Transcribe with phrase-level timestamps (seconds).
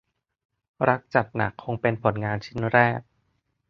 [0.87, 2.99] รักจัดหนักคงเป็นผลงานชิ้นแรก